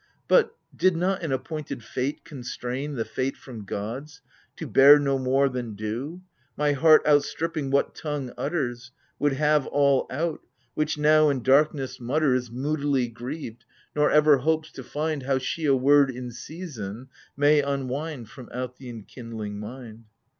But, 0.27 0.55
did 0.75 0.97
not 0.97 1.21
an 1.21 1.31
appointed 1.31 1.83
Fate 1.83 2.25
constrain 2.25 2.95
The 2.95 3.05
Fate 3.05 3.37
from 3.37 3.65
gods, 3.65 4.21
to 4.55 4.65
bear 4.65 4.97
no 4.97 5.19
more 5.19 5.47
than 5.47 5.75
due, 5.75 6.23
My 6.57 6.71
heart, 6.71 7.05
outstripping 7.05 7.69
what 7.69 7.93
tongue 7.93 8.33
utters. 8.35 8.89
Would 9.19 9.33
have 9.33 9.67
all 9.67 10.07
out: 10.09 10.41
which 10.73 10.97
now, 10.97 11.29
in 11.29 11.43
darkness, 11.43 11.99
mutters 11.99 12.47
AGAMEMNON. 12.49 12.59
83 12.61 12.63
Moodily 12.87 13.07
grieved, 13.09 13.65
nor 13.95 14.09
ever 14.09 14.37
hopes 14.37 14.71
to 14.71 14.83
find 14.83 15.21
How 15.21 15.37
she 15.37 15.65
a 15.65 15.75
word 15.75 16.09
in 16.09 16.31
season 16.31 17.09
may 17.37 17.61
unwind 17.61 18.27
From 18.27 18.49
out 18.51 18.77
the 18.77 18.89
enkindling 18.89 19.59
mind. 19.59 20.05